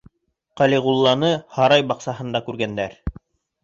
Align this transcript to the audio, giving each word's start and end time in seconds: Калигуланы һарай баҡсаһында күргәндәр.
Калигуланы 0.61 1.31
һарай 1.59 1.87
баҡсаһында 1.93 2.47
күргәндәр. 2.51 3.03